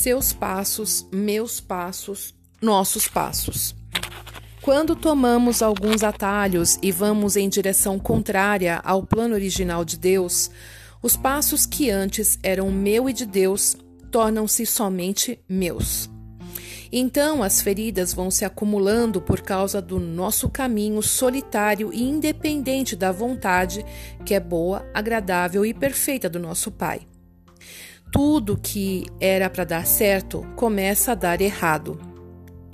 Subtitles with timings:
[0.00, 2.32] Seus passos, meus passos,
[2.62, 3.74] nossos passos.
[4.62, 10.52] Quando tomamos alguns atalhos e vamos em direção contrária ao plano original de Deus,
[11.02, 13.76] os passos que antes eram meu e de Deus
[14.08, 16.08] tornam-se somente meus.
[16.92, 23.10] Então as feridas vão se acumulando por causa do nosso caminho solitário e independente da
[23.10, 23.84] vontade
[24.24, 27.00] que é boa, agradável e perfeita do nosso Pai.
[28.10, 32.00] Tudo que era para dar certo começa a dar errado.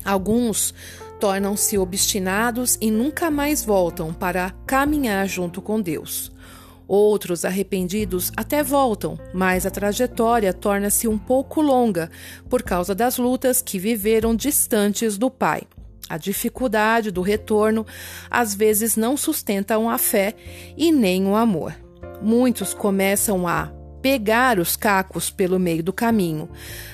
[0.05, 0.73] Alguns
[1.19, 6.33] tornam-se obstinados e nunca mais voltam para caminhar junto com Deus.
[6.87, 12.11] Outros arrependidos até voltam, mas a trajetória torna-se um pouco longa
[12.49, 15.63] por causa das lutas que viveram distantes do Pai.
[16.09, 17.87] A dificuldade do retorno
[18.31, 20.35] às vezes não sustentam a fé
[20.77, 21.75] e nem o amor.
[22.21, 23.73] Muitos começam a
[24.05, 26.47] pegar os cacos pelo meio do caminho,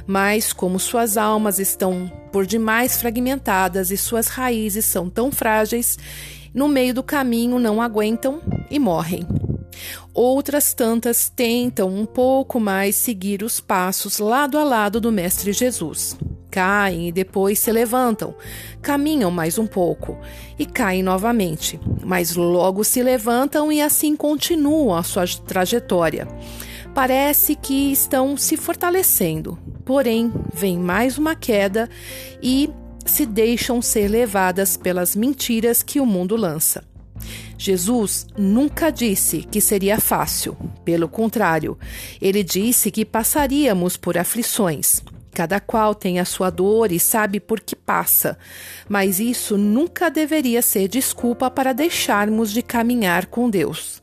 [0.07, 5.99] mas como suas almas estão por demais fragmentadas e suas raízes são tão frágeis,
[6.55, 9.27] no meio do caminho não aguentam e morrem.
[10.15, 16.17] Outras tantas tentam um pouco mais seguir os passos lado a lado do Mestre Jesus.
[16.49, 18.37] Caem e depois se levantam,
[18.81, 20.17] caminham mais um pouco
[20.57, 26.29] e caem novamente, mas logo se levantam e assim continuam a sua trajetória.
[26.95, 31.89] Parece que estão se fortalecendo, porém, vem mais uma queda
[32.43, 32.69] e
[33.07, 36.85] se deixam ser levadas pelas mentiras que o mundo lança.
[37.57, 40.57] Jesus nunca disse que seria fácil.
[40.85, 41.79] Pelo contrário,
[42.21, 45.03] ele disse que passaríamos por aflições.
[45.33, 48.37] Cada qual tem a sua dor e sabe por que passa,
[48.89, 54.03] mas isso nunca deveria ser desculpa para deixarmos de caminhar com Deus.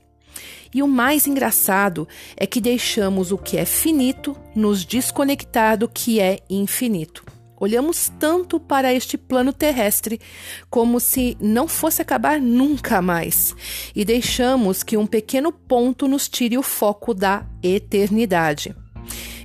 [0.77, 6.19] E o mais engraçado é que deixamos o que é finito nos desconectar do que
[6.19, 7.25] é infinito.
[7.59, 10.21] Olhamos tanto para este plano terrestre
[10.69, 13.55] como se não fosse acabar nunca mais,
[13.95, 18.75] e deixamos que um pequeno ponto nos tire o foco da eternidade.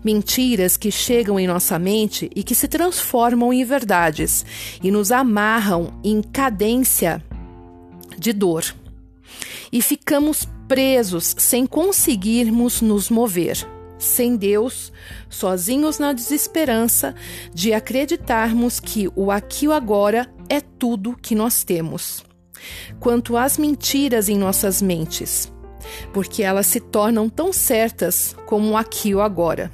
[0.04, 4.44] Mentiras que chegam em nossa mente e que se transformam em verdades
[4.82, 7.25] e nos amarram em cadência
[8.19, 8.66] de dor.
[9.72, 13.59] E ficamos presos sem conseguirmos nos mover
[13.99, 14.91] sem Deus,
[15.28, 17.15] sozinhos na desesperança
[17.53, 22.25] de acreditarmos que o aqui e agora é tudo que nós temos.
[22.99, 25.53] Quanto às mentiras em nossas mentes,
[26.11, 29.71] porque elas se tornam tão certas como o aqui e o agora.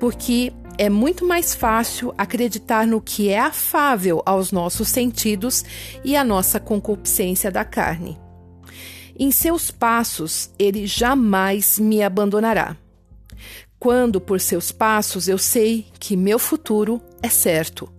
[0.00, 5.64] Porque é muito mais fácil acreditar no que é afável aos nossos sentidos
[6.04, 8.18] e à nossa concupiscência da carne.
[9.18, 12.76] Em seus passos, ele jamais me abandonará
[13.80, 17.90] quando por seus passos eu sei que meu futuro é certo.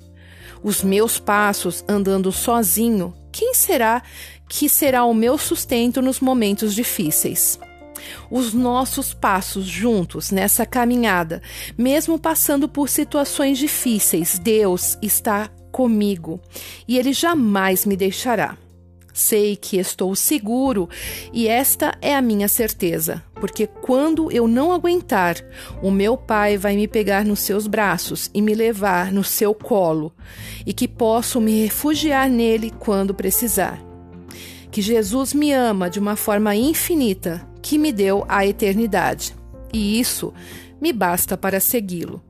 [0.64, 4.04] Os meus passos andando sozinho, quem será
[4.48, 7.60] que será o meu sustento nos momentos difíceis?
[8.30, 11.42] Os nossos passos juntos nessa caminhada,
[11.76, 16.40] mesmo passando por situações difíceis, Deus está comigo
[16.88, 18.56] e Ele jamais me deixará.
[19.14, 20.90] Sei que estou seguro
[21.34, 25.38] e esta é a minha certeza, porque quando eu não aguentar,
[25.82, 30.14] o meu Pai vai me pegar nos seus braços e me levar no seu colo,
[30.66, 33.82] e que posso me refugiar nele quando precisar.
[34.72, 39.36] Que Jesus me ama de uma forma infinita, que me deu a eternidade,
[39.74, 40.34] e isso
[40.80, 42.24] me basta para segui-lo.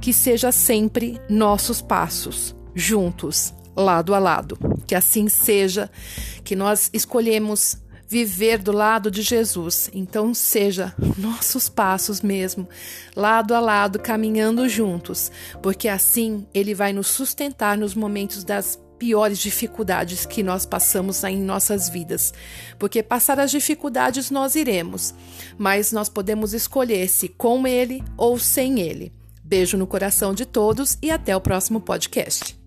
[0.00, 4.58] Que seja sempre nossos passos, juntos lado a lado.
[4.90, 5.88] Que assim seja,
[6.42, 7.78] que nós escolhemos
[8.08, 9.88] viver do lado de Jesus.
[9.94, 12.68] Então, seja nossos passos mesmo,
[13.14, 15.30] lado a lado, caminhando juntos,
[15.62, 21.40] porque assim Ele vai nos sustentar nos momentos das piores dificuldades que nós passamos em
[21.40, 22.34] nossas vidas.
[22.76, 25.14] Porque passar as dificuldades nós iremos,
[25.56, 29.12] mas nós podemos escolher se com Ele ou sem Ele.
[29.40, 32.59] Beijo no coração de todos e até o próximo podcast.